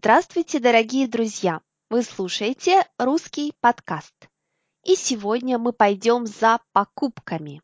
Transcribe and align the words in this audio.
Здравствуйте, 0.00 0.60
дорогие 0.60 1.08
друзья! 1.08 1.60
Вы 1.90 2.04
слушаете 2.04 2.86
русский 2.98 3.52
подкаст. 3.60 4.14
И 4.84 4.94
сегодня 4.94 5.58
мы 5.58 5.72
пойдем 5.72 6.24
за 6.24 6.60
покупками. 6.70 7.62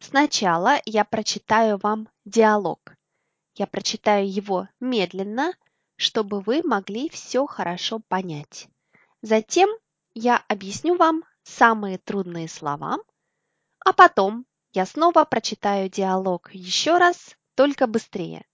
Сначала 0.00 0.80
я 0.84 1.04
прочитаю 1.04 1.78
вам 1.80 2.08
диалог. 2.24 2.96
Я 3.54 3.68
прочитаю 3.68 4.28
его 4.28 4.68
медленно, 4.80 5.54
чтобы 5.94 6.40
вы 6.40 6.60
могли 6.64 7.08
все 7.08 7.46
хорошо 7.46 8.00
понять. 8.08 8.66
Затем 9.22 9.70
я 10.12 10.44
объясню 10.48 10.96
вам 10.96 11.22
самые 11.44 11.98
трудные 11.98 12.48
слова, 12.48 12.98
а 13.78 13.92
потом 13.92 14.44
я 14.72 14.86
снова 14.86 15.24
прочитаю 15.24 15.88
диалог 15.88 16.52
еще 16.52 16.98
раз, 16.98 17.36
только 17.54 17.86
быстрее. 17.86 18.44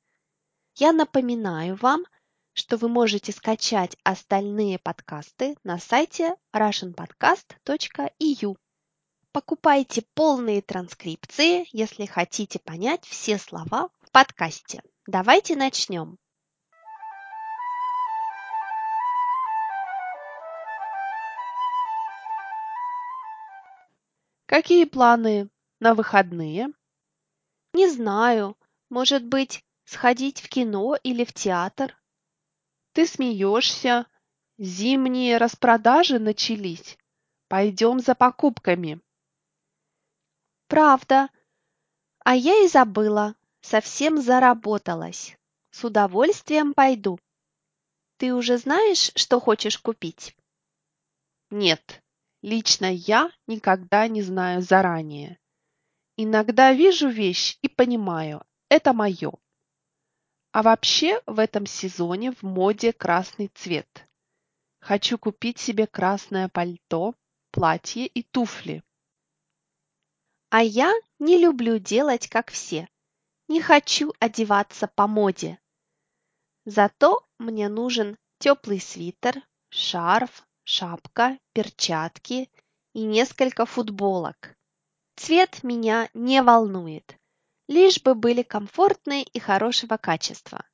Я 0.74 0.92
напоминаю 0.92 1.76
вам, 1.76 2.04
что 2.52 2.76
вы 2.76 2.88
можете 2.88 3.32
скачать 3.32 3.96
остальные 4.04 4.78
подкасты 4.78 5.56
на 5.64 5.78
сайте 5.78 6.36
russianpodcast.eu. 6.54 8.56
Покупайте 9.32 10.02
полные 10.14 10.60
транскрипции, 10.60 11.66
если 11.72 12.06
хотите 12.06 12.58
понять 12.58 13.04
все 13.04 13.38
слова 13.38 13.90
в 14.00 14.10
подкасте. 14.10 14.82
Давайте 15.06 15.54
начнем. 15.54 16.18
Какие 24.46 24.84
планы 24.84 25.48
на 25.78 25.94
выходные? 25.94 26.70
Не 27.72 27.88
знаю, 27.88 28.56
может 28.88 29.24
быть, 29.24 29.64
сходить 29.84 30.40
в 30.40 30.48
кино 30.48 30.96
или 31.04 31.24
в 31.24 31.32
театр? 31.32 31.96
Ты 32.92 33.06
смеешься. 33.06 34.06
Зимние 34.58 35.38
распродажи 35.38 36.18
начались. 36.18 36.98
Пойдем 37.48 38.00
за 38.00 38.14
покупками. 38.14 39.00
Правда. 40.66 41.28
А 42.24 42.34
я 42.34 42.64
и 42.64 42.68
забыла. 42.68 43.34
Совсем 43.60 44.20
заработалась. 44.20 45.36
С 45.70 45.84
удовольствием 45.84 46.74
пойду. 46.74 47.18
Ты 48.16 48.34
уже 48.34 48.58
знаешь, 48.58 49.12
что 49.14 49.40
хочешь 49.40 49.78
купить? 49.78 50.36
Нет, 51.50 52.02
лично 52.42 52.86
я 52.92 53.30
никогда 53.46 54.08
не 54.08 54.22
знаю 54.22 54.62
заранее. 54.62 55.38
Иногда 56.16 56.72
вижу 56.72 57.08
вещь 57.08 57.58
и 57.62 57.68
понимаю, 57.68 58.44
это 58.68 58.92
мое. 58.92 59.32
А 60.52 60.62
вообще 60.62 61.22
в 61.26 61.38
этом 61.38 61.64
сезоне 61.64 62.32
в 62.32 62.42
моде 62.42 62.92
красный 62.92 63.48
цвет. 63.54 64.08
Хочу 64.80 65.16
купить 65.16 65.58
себе 65.58 65.86
красное 65.86 66.48
пальто, 66.48 67.14
платье 67.52 68.06
и 68.06 68.22
туфли. 68.24 68.82
А 70.48 70.62
я 70.62 70.92
не 71.20 71.38
люблю 71.38 71.78
делать, 71.78 72.28
как 72.28 72.50
все. 72.50 72.88
Не 73.46 73.60
хочу 73.60 74.12
одеваться 74.18 74.88
по 74.88 75.06
моде. 75.06 75.60
Зато 76.64 77.24
мне 77.38 77.68
нужен 77.68 78.16
теплый 78.38 78.80
свитер, 78.80 79.42
шарф, 79.68 80.44
шапка, 80.64 81.38
перчатки 81.52 82.50
и 82.92 83.04
несколько 83.04 83.66
футболок. 83.66 84.56
Цвет 85.14 85.62
меня 85.62 86.10
не 86.12 86.42
волнует 86.42 87.19
лишь 87.70 88.02
бы 88.02 88.16
были 88.16 88.42
комфортные 88.42 89.22
и 89.22 89.38
хорошего 89.38 89.96
качества. 89.96 90.64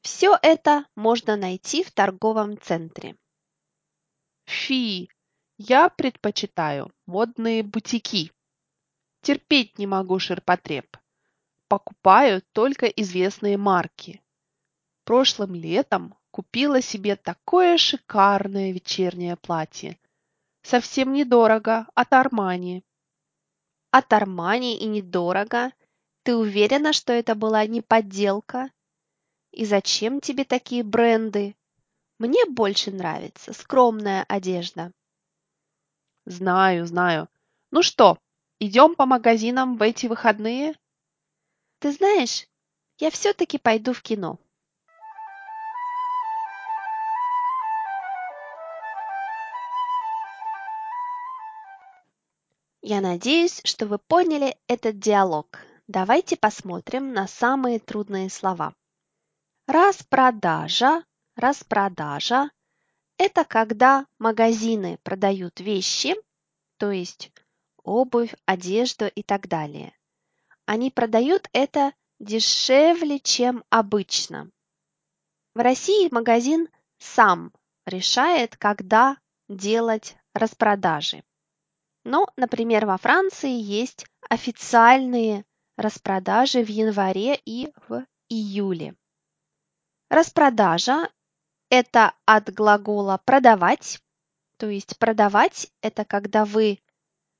Все 0.00 0.36
это 0.40 0.86
можно 0.96 1.36
найти 1.36 1.84
в 1.84 1.92
торговом 1.92 2.58
центре. 2.58 3.16
Фи, 4.46 5.10
я 5.58 5.90
предпочитаю 5.90 6.90
модные 7.06 7.62
бутики. 7.62 8.32
Терпеть 9.20 9.78
не 9.78 9.86
могу 9.86 10.18
ширпотреб. 10.18 10.96
Покупаю 11.68 12.42
только 12.52 12.86
известные 12.86 13.58
марки. 13.58 14.22
Прошлым 15.04 15.54
летом 15.54 16.14
купила 16.30 16.80
себе 16.80 17.16
такое 17.16 17.76
шикарное 17.76 18.72
вечернее 18.72 19.36
платье. 19.36 19.98
Совсем 20.62 21.12
недорого, 21.12 21.86
от 21.94 22.14
Армани. 22.14 22.82
От 23.90 24.10
Армани 24.14 24.78
и 24.78 24.86
недорого– 24.86 25.70
ты 26.24 26.34
уверена, 26.34 26.92
что 26.94 27.12
это 27.12 27.34
была 27.34 27.66
не 27.66 27.82
подделка? 27.82 28.70
И 29.52 29.64
зачем 29.66 30.20
тебе 30.20 30.44
такие 30.44 30.82
бренды? 30.82 31.54
Мне 32.18 32.46
больше 32.46 32.90
нравится 32.90 33.52
скромная 33.52 34.24
одежда. 34.26 34.90
Знаю, 36.24 36.86
знаю. 36.86 37.28
Ну 37.70 37.82
что, 37.82 38.18
идем 38.58 38.94
по 38.94 39.04
магазинам 39.04 39.76
в 39.76 39.82
эти 39.82 40.06
выходные? 40.06 40.74
Ты 41.78 41.92
знаешь, 41.92 42.48
я 42.98 43.10
все-таки 43.10 43.58
пойду 43.58 43.92
в 43.92 44.00
кино. 44.00 44.38
Я 52.80 53.00
надеюсь, 53.02 53.60
что 53.64 53.86
вы 53.86 53.98
поняли 53.98 54.56
этот 54.68 54.98
диалог. 54.98 55.58
Давайте 55.86 56.36
посмотрим 56.36 57.12
на 57.12 57.26
самые 57.26 57.78
трудные 57.78 58.30
слова. 58.30 58.74
Распродажа, 59.66 61.04
распродажа– 61.36 62.50
это 63.18 63.44
когда 63.44 64.06
магазины 64.18 64.98
продают 65.02 65.60
вещи, 65.60 66.14
то 66.78 66.90
есть 66.90 67.32
обувь, 67.82 68.34
одежду 68.46 69.06
и 69.06 69.22
так 69.22 69.46
далее. 69.46 69.94
Они 70.64 70.90
продают 70.90 71.50
это 71.52 71.92
дешевле, 72.18 73.20
чем 73.20 73.62
обычно. 73.68 74.50
В 75.54 75.58
России 75.58 76.08
магазин 76.10 76.68
сам 76.96 77.52
решает, 77.84 78.56
когда 78.56 79.18
делать 79.50 80.16
распродажи. 80.32 81.22
Но, 82.04 82.26
например, 82.36 82.86
во 82.86 82.96
Франции 82.96 83.52
есть 83.52 84.06
официальные 84.30 85.44
распродажи 85.76 86.62
в 86.64 86.68
январе 86.68 87.40
и 87.44 87.72
в 87.88 88.04
июле. 88.28 88.94
Распродажа– 90.08 91.10
это 91.70 92.14
от 92.26 92.52
глагола 92.52 93.20
«продавать», 93.24 94.00
то 94.56 94.68
есть 94.68 94.98
продавать– 94.98 95.70
это 95.82 96.04
когда 96.04 96.44
вы 96.44 96.80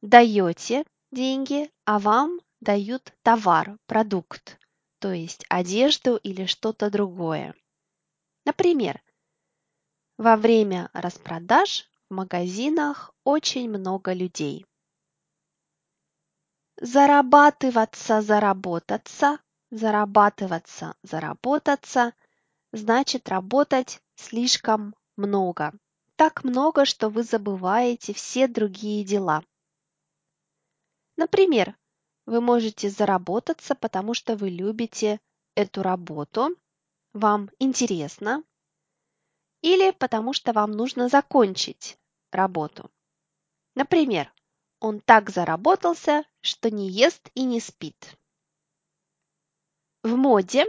даете 0.02 0.84
деньги, 1.12 1.70
а 1.84 1.98
вам 1.98 2.40
дают 2.60 3.12
товар, 3.22 3.78
продукт, 3.86 4.58
то 4.98 5.12
есть 5.12 5.44
одежду 5.48 6.16
или 6.16 6.46
что-то 6.46 6.90
другое. 6.90 7.54
Например, 8.44 9.00
во 10.18 10.36
время 10.36 10.90
распродаж 10.92 11.88
в 12.08 12.14
магазинах 12.14 13.12
очень 13.24 13.68
много 13.68 14.12
людей. 14.12 14.66
Зарабатываться, 16.84 18.20
заработаться, 18.20 19.38
зарабатываться, 19.70 20.94
заработаться 21.02 22.12
значит 22.72 23.30
работать 23.30 24.02
слишком 24.16 24.94
много. 25.16 25.72
Так 26.16 26.44
много, 26.44 26.84
что 26.84 27.08
вы 27.08 27.22
забываете 27.22 28.12
все 28.12 28.48
другие 28.48 29.02
дела. 29.02 29.42
Например, 31.16 31.74
вы 32.26 32.42
можете 32.42 32.90
заработаться, 32.90 33.74
потому 33.74 34.12
что 34.12 34.36
вы 34.36 34.50
любите 34.50 35.20
эту 35.54 35.82
работу, 35.82 36.54
вам 37.14 37.48
интересно, 37.58 38.44
или 39.62 39.90
потому 39.92 40.34
что 40.34 40.52
вам 40.52 40.72
нужно 40.72 41.08
закончить 41.08 41.96
работу. 42.30 42.90
Например, 43.74 44.30
он 44.84 45.00
так 45.00 45.30
заработался, 45.30 46.24
что 46.42 46.70
не 46.70 46.90
ест 46.90 47.30
и 47.34 47.44
не 47.44 47.58
спит. 47.58 48.18
В 50.02 50.14
моде, 50.14 50.66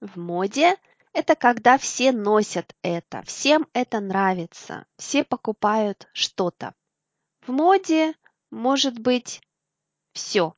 в 0.00 0.18
моде 0.18 0.76
это 1.12 1.36
когда 1.36 1.78
все 1.78 2.10
носят 2.10 2.74
это, 2.82 3.22
всем 3.22 3.68
это 3.72 4.00
нравится, 4.00 4.86
все 4.96 5.22
покупают 5.22 6.08
что-то. 6.12 6.74
В 7.42 7.52
моде 7.52 8.16
может 8.50 8.98
быть 8.98 9.40
все. 10.14 10.56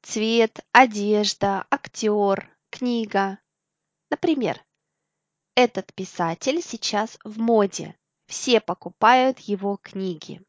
Цвет, 0.00 0.60
одежда, 0.72 1.66
актер, 1.70 2.48
книга. 2.70 3.38
Например, 4.08 4.64
этот 5.54 5.92
писатель 5.92 6.62
сейчас 6.62 7.18
в 7.22 7.38
моде. 7.38 7.94
Все 8.26 8.62
покупают 8.62 9.40
его 9.40 9.76
книги. 9.76 10.42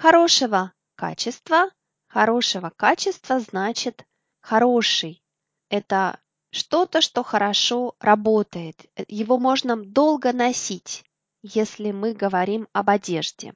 Хорошего 0.00 0.72
качества. 0.94 1.70
Хорошего 2.06 2.70
качества 2.70 3.38
значит 3.38 4.06
хороший. 4.40 5.22
Это 5.68 6.18
Что-то, 6.52 7.00
что 7.00 7.22
хорошо 7.22 7.94
работает, 8.00 8.86
его 9.06 9.38
можно 9.38 9.76
долго 9.76 10.32
носить, 10.32 11.04
если 11.42 11.92
мы 11.92 12.12
говорим 12.12 12.66
об 12.72 12.90
одежде. 12.90 13.54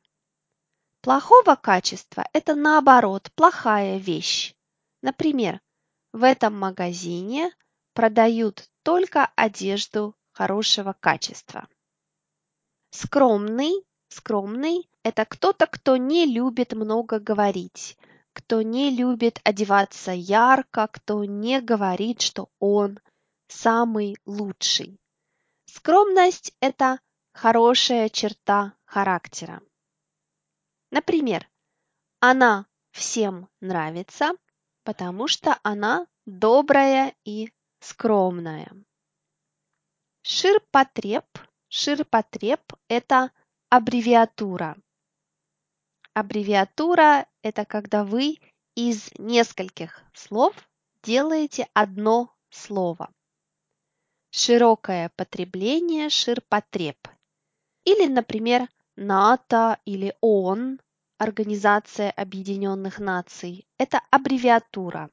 Плохого 1.01 1.57
качества– 1.57 2.25
это 2.33 2.55
наоборот 2.55 3.31
плохая 3.35 3.99
вещь. 3.99 4.55
Например, 5.03 5.61
в 6.13 6.23
этом 6.23 6.57
магазине 6.57 7.53
продают 7.95 8.71
только 8.85 9.27
одежду 9.35 10.15
хорошего 10.31 10.95
качества. 10.99 11.69
Скромный, 12.91 13.73
скромный– 14.09 14.89
это 15.05 15.27
кто-то, 15.27 15.67
кто 15.67 15.97
не 15.97 16.27
любит 16.27 16.73
много 16.73 17.21
говорить, 17.21 17.97
кто 18.33 18.63
не 18.63 18.91
любит 18.91 19.41
одеваться 19.45 20.11
ярко, 20.11 20.89
кто 20.89 21.25
не 21.25 21.61
говорит, 21.61 22.23
что 22.23 22.49
он 22.59 22.99
самый 23.47 24.17
лучший. 24.25 24.99
Скромность– 25.67 26.55
это 26.61 27.01
хорошая 27.33 28.09
черта 28.09 28.75
характера. 28.87 29.61
Например, 30.91 31.49
она 32.21 32.67
всем 32.91 33.49
нравится, 33.61 34.33
потому 34.85 35.29
что 35.29 35.59
она 35.63 36.07
добрая 36.25 37.15
и 37.25 37.53
скромная. 37.81 38.73
Ширпотреб. 40.23 41.27
Ширпотреб– 41.69 42.63
это 42.89 43.31
аббревиатура. 43.69 44.77
Аббревиатура– 46.15 47.27
это 47.43 47.65
когда 47.65 48.05
вы 48.05 48.39
из 48.77 49.11
нескольких 49.19 50.01
слов 50.13 50.55
делаете 51.03 51.69
одно 51.75 52.33
слово. 52.51 53.13
Широкое 54.31 55.11
потребление– 55.17 56.09
ширпотреб. 56.11 57.09
Или, 57.85 58.07
например, 58.07 58.69
НАТО 58.95 59.81
или 59.85 60.15
ООН, 60.21 60.81
Организация 61.19 62.13
Объединенных 62.13 63.01
Наций– 63.01 63.67
это 63.79 64.01
аббревиатура. 64.13 65.11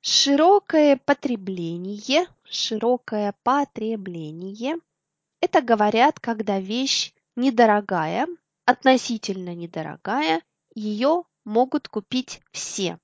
Широкое 0.00 0.96
потребление, 0.96 2.26
широкое 2.42 3.34
потребление– 3.44 4.78
это 5.40 5.62
говорят, 5.62 6.18
когда 6.18 6.58
вещь 6.58 7.12
недорогая, 7.36 8.26
относительно 8.66 9.54
недорогая, 9.54 10.42
ее 10.74 11.24
могут 11.44 11.88
купить 11.88 12.42
все. 12.52 12.98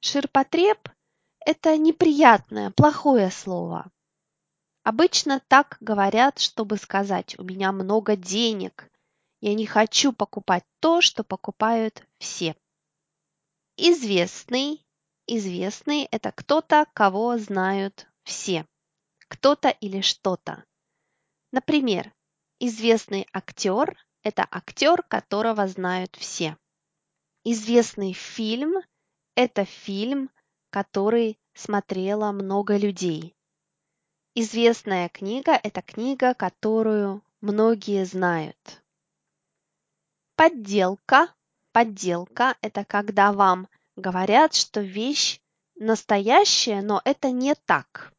Ширпотреб– 0.00 0.90
это 1.46 1.78
неприятное, 1.78 2.70
плохое 2.70 3.30
слово. 3.30 3.90
Обычно 4.82 5.40
так 5.48 5.78
говорят, 5.80 6.38
чтобы 6.38 6.76
сказать 6.76 7.38
«у 7.38 7.44
меня 7.44 7.72
много 7.72 8.16
денег», 8.16 8.90
я 9.40 9.54
не 9.54 9.66
хочу 9.66 10.12
покупать 10.12 10.64
то, 10.80 11.00
что 11.00 11.22
покупают 11.22 12.04
все. 12.18 12.56
Известный. 13.76 14.84
Известный– 15.26 16.08
это 16.10 16.32
кто-то, 16.32 16.86
кого 16.92 17.38
знают 17.38 18.08
все. 18.24 18.66
Кто-то 19.28 19.68
или 19.68 20.00
что-то. 20.00 20.64
Например, 21.52 22.12
известный 22.58 23.28
актер– 23.32 23.96
это 24.28 24.46
актер, 24.50 25.02
которого 25.02 25.66
знают 25.66 26.14
все. 26.16 26.56
Известный 27.44 28.12
фильм– 28.12 28.74
это 29.34 29.64
фильм, 29.64 30.30
который 30.70 31.38
смотрело 31.54 32.30
много 32.32 32.76
людей. 32.76 33.34
Известная 34.34 35.08
книга– 35.08 35.58
это 35.62 35.80
книга, 35.80 36.34
которую 36.34 37.22
многие 37.40 38.04
знают. 38.04 38.82
Подделка. 40.36 41.34
Подделка– 41.72 42.56
это 42.60 42.84
когда 42.84 43.32
вам 43.32 43.66
говорят, 43.96 44.54
что 44.54 44.80
вещь 44.80 45.40
настоящая, 45.74 46.82
но 46.82 47.00
это 47.04 47.30
не 47.30 47.54
так. 47.54 48.12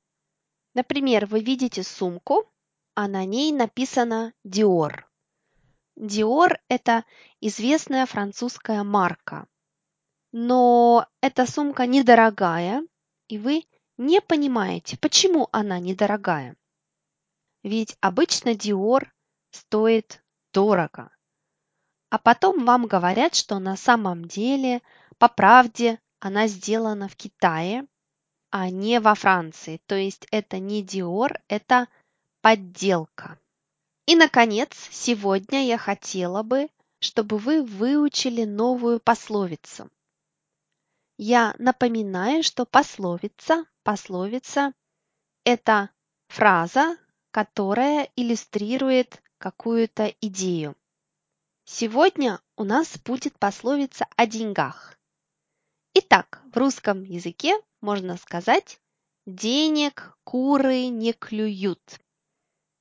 Например, 0.73 1.25
вы 1.27 1.41
видите 1.41 1.83
сумку, 1.83 2.51
а 2.95 3.07
на 3.07 3.25
ней 3.25 3.51
написано 3.51 4.33
Dior. 4.45 5.08
Dior– 5.99 6.57
это 6.69 7.05
известная 7.41 8.05
французская 8.05 8.83
марка. 8.83 9.47
Но 10.31 11.07
эта 11.21 11.45
сумка 11.45 11.85
недорогая, 11.85 12.83
и 13.27 13.37
вы 13.37 13.65
не 13.97 14.21
понимаете, 14.21 14.97
почему 14.97 15.49
она 15.51 15.79
недорогая. 15.79 16.55
Ведь 17.63 17.97
обычно 18.01 18.49
Dior 18.49 19.07
стоит 19.51 20.23
дорого 20.53 21.11
а 22.09 22.17
потом 22.17 22.65
вам 22.65 22.87
говорят, 22.87 23.35
что 23.35 23.59
на 23.59 23.77
самом 23.77 24.25
деле, 24.25 24.81
по 25.17 25.29
правде, 25.29 25.99
она 26.19 26.47
сделана 26.47 27.07
в 27.07 27.15
Китае, 27.15 27.85
а 28.49 28.69
не 28.69 28.99
во 28.99 29.13
Франции. 29.13 29.79
То 29.85 29.95
есть 29.95 30.27
это 30.31 30.59
не 30.59 30.83
Dior, 30.83 31.39
это 31.47 31.87
подделка. 32.41 33.39
И, 34.09 34.15
наконец, 34.15 34.69
сегодня 34.89 35.67
я 35.67 35.77
хотела 35.77 36.41
бы, 36.41 36.67
чтобы 36.99 37.37
вы 37.37 37.61
выучили 37.63 38.43
новую 38.43 38.99
пословицу. 38.99 39.87
Я 41.19 41.53
напоминаю, 41.59 42.41
что 42.41 42.65
пословица, 42.65 43.67
пословица– 43.83 44.73
это 45.43 45.91
фраза, 46.27 46.97
которая 47.29 48.09
иллюстрирует 48.15 49.21
какую-то 49.37 50.07
идею. 50.21 50.75
Сегодня 51.65 52.41
у 52.57 52.63
нас 52.63 52.97
будет 52.97 53.37
пословица 53.37 54.07
о 54.15 54.25
деньгах. 54.25 54.97
Итак, 55.93 56.41
в 56.51 56.57
русском 56.57 57.03
языке 57.03 57.61
можно 57.79 58.17
сказать 58.17 58.81
«денег 59.27 60.17
куры 60.23 60.87
не 60.87 61.13
клюют». 61.13 61.99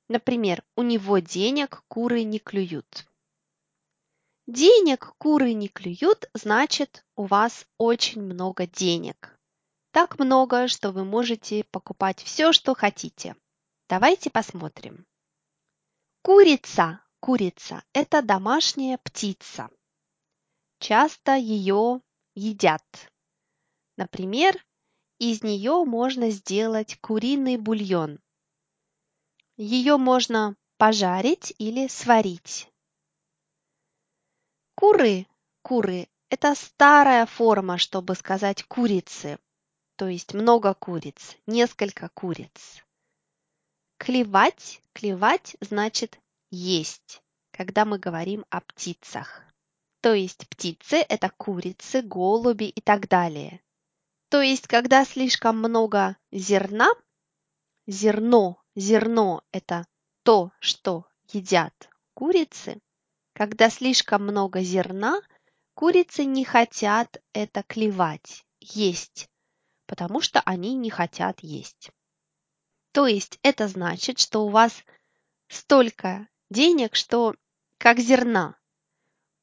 Например, 0.08 0.64
у 0.76 0.82
него 0.82 1.18
денег 1.18 1.82
куры 1.88 2.22
не 2.24 2.38
клюют. 2.38 3.06
Денег 4.46 5.14
куры 5.18 5.52
не 5.52 5.68
клюют, 5.68 6.30
значит, 6.34 7.04
у 7.16 7.26
вас 7.26 7.66
очень 7.76 8.22
много 8.22 8.66
денег. 8.66 9.38
Так 9.92 10.18
много, 10.18 10.68
что 10.68 10.90
вы 10.90 11.04
можете 11.04 11.64
покупать 11.64 12.22
все, 12.22 12.52
что 12.52 12.74
хотите. 12.74 13.36
Давайте 13.88 14.30
посмотрим. 14.30 15.06
Курица 16.22 17.00
Курица– 17.20 17.82
это 17.92 18.22
домашняя 18.22 18.96
птица. 18.98 19.68
Часто 20.78 21.34
ее 21.34 22.00
едят. 22.34 23.12
Например, 23.96 24.54
из 25.18 25.42
нее 25.42 25.84
можно 25.84 26.30
сделать 26.30 26.96
куриный 27.00 27.56
бульон. 27.56 28.20
Ее 29.60 29.96
можно 29.96 30.54
пожарить 30.76 31.52
или 31.58 31.88
сварить. 31.88 32.70
Куры, 34.76 35.26
куры– 35.62 36.08
это 36.30 36.54
старая 36.54 37.26
форма, 37.26 37.76
чтобы 37.76 38.14
сказать 38.14 38.62
курицы, 38.62 39.40
то 39.96 40.06
есть 40.06 40.32
много 40.32 40.74
куриц, 40.74 41.36
несколько 41.48 42.08
куриц. 42.10 42.84
Клевать, 43.96 44.80
клевать 44.92 45.56
значит 45.60 46.20
есть, 46.52 47.20
когда 47.50 47.84
мы 47.84 47.98
говорим 47.98 48.44
о 48.50 48.60
птицах. 48.60 49.42
То 50.02 50.14
есть 50.14 50.48
птицы– 50.48 50.98
это 51.08 51.30
курицы, 51.36 52.02
голуби 52.02 52.66
и 52.66 52.80
так 52.80 53.08
далее. 53.08 53.60
То 54.28 54.40
есть, 54.40 54.68
когда 54.68 55.04
слишком 55.04 55.58
много 55.58 56.16
зерна, 56.30 56.92
зерно, 57.88 58.62
зерно– 58.78 59.42
это 59.52 59.86
то, 60.22 60.52
что 60.60 61.06
едят 61.32 61.90
курицы, 62.14 62.80
когда 63.32 63.70
слишком 63.70 64.22
много 64.22 64.60
зерна, 64.60 65.20
курицы 65.74 66.24
не 66.24 66.44
хотят 66.44 67.20
это 67.32 67.62
клевать, 67.62 68.44
есть, 68.60 69.28
потому 69.86 70.20
что 70.20 70.40
они 70.40 70.74
не 70.74 70.90
хотят 70.90 71.40
есть. 71.40 71.90
То 72.92 73.06
есть 73.06 73.38
это 73.42 73.68
значит, 73.68 74.18
что 74.18 74.46
у 74.46 74.48
вас 74.48 74.84
столько 75.48 76.28
денег, 76.50 76.94
что 76.94 77.34
как 77.78 77.98
зерна. 77.98 78.56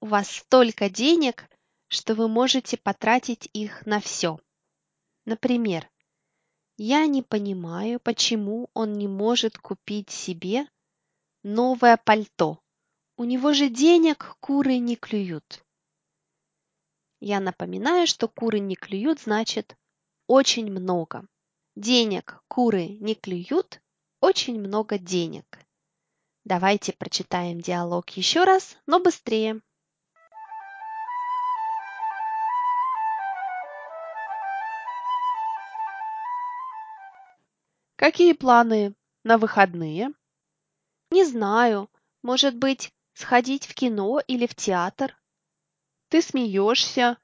У 0.01 0.07
вас 0.07 0.29
столько 0.29 0.89
денег, 0.89 1.49
что 1.87 2.15
вы 2.15 2.27
можете 2.27 2.77
потратить 2.77 3.49
их 3.53 3.85
на 3.85 3.99
все. 3.99 4.39
Например, 5.25 5.89
я 6.77 7.05
не 7.07 7.21
понимаю, 7.21 7.99
почему 7.99 8.69
он 8.73 8.93
не 8.93 9.07
может 9.07 9.57
купить 9.57 10.09
себе 10.09 10.67
новое 11.43 11.97
пальто. 11.97 12.59
У 13.17 13.23
него 13.23 13.53
же 13.53 13.69
денег 13.69 14.35
куры 14.39 14.77
не 14.77 14.95
клюют. 14.95 15.63
Я 17.21 17.39
напоминаю, 17.39 18.07
что 18.07 18.27
куры 18.27 18.59
не 18.59 18.75
клюют 18.75 19.21
значит 19.21 19.77
очень 20.27 20.69
много. 20.69 21.25
Денег 21.75 22.43
куры 22.47 22.87
не 22.87 23.15
клюют, 23.15 23.81
очень 24.19 24.59
много 24.59 24.97
денег. 24.97 25.45
Давайте 26.43 26.93
прочитаем 26.93 27.61
диалог 27.61 28.09
еще 28.11 28.43
раз, 28.43 28.77
но 28.85 28.99
быстрее. 28.99 29.61
Какие 37.95 38.33
планы 38.33 38.93
на 39.23 39.37
выходные? 39.37 40.09
Не 41.11 41.23
знаю, 41.23 41.89
может 42.21 42.55
быть, 42.55 42.93
сходить 43.13 43.65
в 43.67 43.73
кино 43.73 44.21
или 44.27 44.47
в 44.47 44.55
театр? 44.55 45.17
Ты 46.09 46.21
смеешься. 46.21 47.17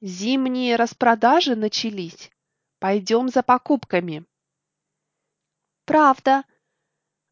Зимние 0.00 0.76
распродажи 0.76 1.56
начались. 1.56 2.30
Пойдем 2.78 3.30
за 3.30 3.42
покупками. 3.42 4.24
Правда. 5.86 6.44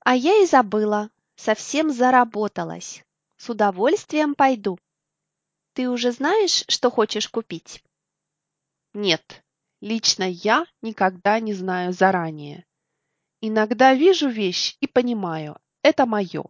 А 0.01 0.17
я 0.17 0.43
и 0.43 0.47
забыла. 0.47 1.11
Совсем 1.37 1.93
заработалась. 1.93 3.05
С 3.37 3.51
удовольствием 3.51 4.35
пойду. 4.35 4.79
Ты 5.75 5.91
уже 5.91 6.13
знаешь, 6.13 6.65
что 6.67 6.91
хочешь 6.91 7.29
купить? 7.29 7.85
Нет, 8.95 9.45
лично 9.83 10.25
я 10.25 10.65
никогда 10.81 11.39
не 11.39 11.53
знаю 11.53 11.93
заранее. 11.93 12.66
Иногда 13.43 13.93
вижу 13.93 14.29
вещь 14.29 14.77
и 14.81 14.87
понимаю, 14.87 15.61
это 15.83 16.07
мое. 16.07 16.47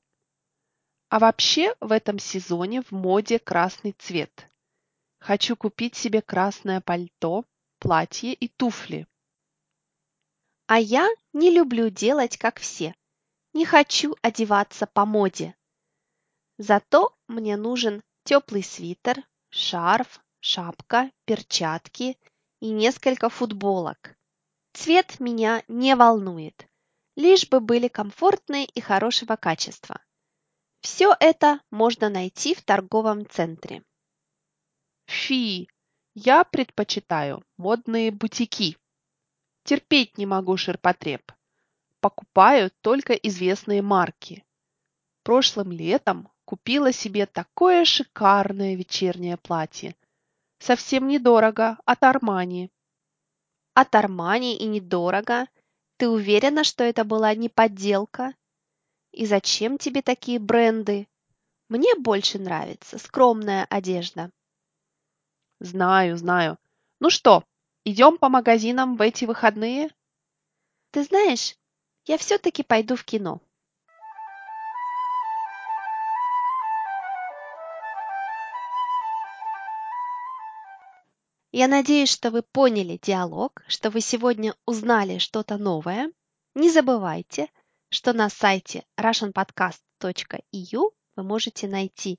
А 1.08 1.18
вообще 1.18 1.74
в 1.80 1.90
этом 1.90 2.18
сезоне 2.18 2.82
в 2.82 2.92
моде 2.92 3.38
красный 3.40 3.92
цвет. 3.92 4.48
Хочу 5.18 5.56
купить 5.56 5.96
себе 5.96 6.22
красное 6.22 6.80
пальто, 6.80 7.44
платье 7.80 8.32
и 8.32 8.48
туфли. 8.48 9.06
А 10.66 10.78
я 10.78 11.08
не 11.32 11.50
люблю 11.50 11.90
делать, 11.90 12.36
как 12.38 12.60
все. 12.60 12.94
Не 13.52 13.64
хочу 13.64 14.14
одеваться 14.22 14.86
по 14.86 15.04
моде. 15.04 15.56
Зато 16.58 17.16
мне 17.26 17.56
нужен 17.56 18.02
теплый 18.24 18.62
свитер, 18.62 19.24
шарф, 19.50 20.20
шапка, 20.40 21.10
перчатки 21.24 22.16
и 22.60 22.70
несколько 22.70 23.28
футболок. 23.28 24.16
Цвет 24.72 25.18
меня 25.20 25.64
не 25.68 25.96
волнует 25.96 26.68
лишь 27.16 27.48
бы 27.48 27.60
были 27.60 27.88
комфортные 27.88 28.66
и 28.66 28.80
хорошего 28.80 29.36
качества. 29.36 30.00
Все 30.80 31.16
это 31.18 31.60
можно 31.70 32.08
найти 32.08 32.54
в 32.54 32.62
торговом 32.62 33.28
центре. 33.28 33.82
Фи, 35.06 35.68
я 36.14 36.44
предпочитаю 36.44 37.42
модные 37.56 38.10
бутики. 38.10 38.76
Терпеть 39.64 40.16
не 40.18 40.26
могу 40.26 40.56
ширпотреб. 40.56 41.32
Покупаю 42.00 42.70
только 42.82 43.14
известные 43.14 43.82
марки. 43.82 44.44
Прошлым 45.22 45.72
летом 45.72 46.30
купила 46.44 46.92
себе 46.92 47.26
такое 47.26 47.84
шикарное 47.84 48.76
вечернее 48.76 49.36
платье. 49.36 49.96
Совсем 50.58 51.08
недорого, 51.08 51.78
от 51.84 52.02
Армани. 52.04 52.70
От 53.74 53.94
Армани 53.94 54.56
и 54.56 54.66
недорого 54.66 55.48
ты 55.96 56.08
уверена, 56.08 56.64
что 56.64 56.84
это 56.84 57.04
была 57.04 57.34
не 57.34 57.48
подделка? 57.48 58.34
И 59.12 59.26
зачем 59.26 59.78
тебе 59.78 60.02
такие 60.02 60.38
бренды? 60.38 61.08
Мне 61.68 61.94
больше 61.94 62.38
нравится 62.38 62.98
скромная 62.98 63.64
одежда. 63.70 64.30
Знаю, 65.58 66.16
знаю. 66.16 66.58
Ну 67.00 67.10
что, 67.10 67.44
идем 67.84 68.18
по 68.18 68.28
магазинам 68.28 68.96
в 68.96 69.00
эти 69.00 69.24
выходные? 69.24 69.90
Ты 70.90 71.02
знаешь, 71.04 71.56
я 72.04 72.18
все-таки 72.18 72.62
пойду 72.62 72.94
в 72.94 73.04
кино. 73.04 73.40
Я 81.58 81.68
надеюсь, 81.68 82.10
что 82.10 82.30
вы 82.30 82.42
поняли 82.42 83.00
диалог, 83.02 83.62
что 83.66 83.88
вы 83.88 84.02
сегодня 84.02 84.54
узнали 84.66 85.16
что-то 85.16 85.56
новое. 85.56 86.12
Не 86.54 86.70
забывайте, 86.70 87.48
что 87.88 88.12
на 88.12 88.28
сайте 88.28 88.84
russianpodcast.eu 89.00 90.90
вы 91.16 91.22
можете 91.22 91.66
найти 91.66 92.18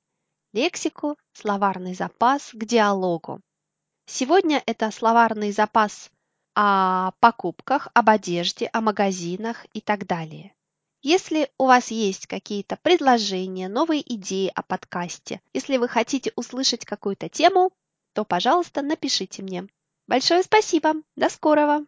лексику, 0.53 1.19
словарный 1.33 1.93
запас 1.93 2.49
к 2.51 2.65
диалогу. 2.65 3.39
Сегодня 4.07 4.63
это 4.65 4.89
словарный 4.89 5.51
запас 5.51 6.09
о 6.55 7.11
покупках, 7.19 7.89
об 7.93 8.09
одежде, 8.09 8.67
о 8.73 8.81
магазинах 8.81 9.67
и 9.71 9.81
так 9.81 10.07
далее. 10.07 10.55
Если 11.03 11.51
у 11.59 11.67
вас 11.67 11.91
есть 11.91 12.25
какие-то 12.25 12.75
предложения, 12.81 13.69
новые 13.69 14.01
идеи 14.15 14.51
о 14.55 14.63
подкасте, 14.63 15.41
если 15.53 15.77
вы 15.77 15.87
хотите 15.87 16.31
услышать 16.35 16.85
какую-то 16.85 17.29
тему, 17.29 17.71
то, 18.17 18.25
пожалуйста, 18.25 18.81
напишите 18.81 19.43
мне. 19.43 19.67
Большое 20.07 20.41
спасибо. 20.41 20.95
До 21.15 21.29
скорого. 21.29 21.85